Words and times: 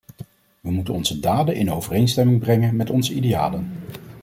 We 0.61 0.71
moeten 0.71 0.93
onze 0.93 1.19
daden 1.19 1.55
in 1.55 1.71
overeenstemming 1.71 2.39
brengen 2.39 2.75
met 2.75 2.89
onze 2.89 3.13
idealen. 3.13 3.71